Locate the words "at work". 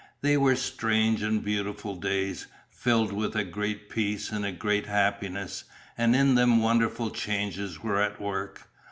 8.01-8.63